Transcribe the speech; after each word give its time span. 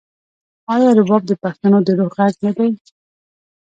آیا 0.73 0.89
رباب 0.99 1.21
د 1.27 1.31
پښتنو 1.43 1.77
د 1.87 1.89
روح 1.99 2.09
غږ 2.17 2.33
نه 2.45 2.51
دی؟ 2.57 2.69